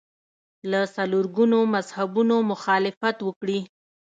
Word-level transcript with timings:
له 0.71 0.81
څلور 0.95 1.25
ګونو 1.35 1.59
مذهبونو 1.73 2.35
مخالفت 2.51 3.17
وکړي 3.23 3.59